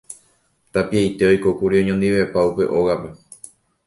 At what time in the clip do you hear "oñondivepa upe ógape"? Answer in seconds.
1.81-3.09